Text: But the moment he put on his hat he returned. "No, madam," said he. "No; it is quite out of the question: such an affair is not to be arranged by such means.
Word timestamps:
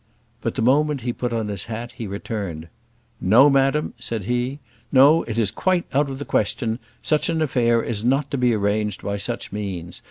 But 0.41 0.55
the 0.55 0.63
moment 0.63 1.01
he 1.01 1.13
put 1.13 1.31
on 1.31 1.47
his 1.47 1.65
hat 1.65 1.91
he 1.91 2.07
returned. 2.07 2.69
"No, 3.19 3.51
madam," 3.51 3.93
said 3.99 4.23
he. 4.23 4.57
"No; 4.91 5.21
it 5.27 5.37
is 5.37 5.51
quite 5.51 5.85
out 5.93 6.09
of 6.09 6.17
the 6.17 6.25
question: 6.25 6.79
such 7.03 7.29
an 7.29 7.39
affair 7.39 7.83
is 7.83 8.03
not 8.03 8.31
to 8.31 8.37
be 8.39 8.51
arranged 8.55 9.03
by 9.03 9.17
such 9.17 9.51
means. 9.51 9.99